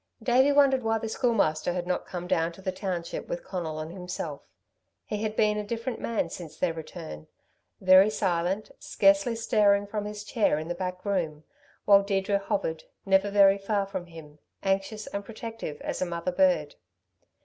Davey 0.23 0.51
wondered 0.51 0.81
why 0.81 0.97
the 0.97 1.07
Schoolmaster 1.07 1.73
had 1.73 1.85
not 1.85 2.07
come 2.07 2.25
down 2.25 2.51
to 2.53 2.61
the 2.63 2.71
township 2.71 3.27
with 3.27 3.43
Conal 3.43 3.77
and 3.79 3.91
himself. 3.93 4.41
He 5.05 5.21
had 5.21 5.35
been 5.35 5.59
a 5.59 5.63
different 5.63 5.99
man 5.99 6.31
since 6.31 6.57
their 6.57 6.73
return, 6.73 7.27
very 7.79 8.09
silent, 8.09 8.71
scarcely 8.79 9.35
stirring 9.35 9.85
from 9.85 10.05
his 10.05 10.23
chair 10.23 10.57
in 10.57 10.69
the 10.69 10.73
back 10.73 11.05
room, 11.05 11.43
while 11.85 12.01
Deirdre 12.01 12.39
hovered, 12.39 12.85
never 13.05 13.29
very 13.29 13.59
far 13.59 13.85
from 13.85 14.07
him, 14.07 14.39
anxious 14.63 15.05
and 15.05 15.23
protective 15.23 15.79
as 15.81 16.01
a 16.01 16.05
mother 16.07 16.31
bird. 16.31 16.77